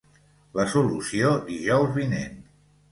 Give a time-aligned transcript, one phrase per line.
[0.59, 2.39] La solució, dijous vinent.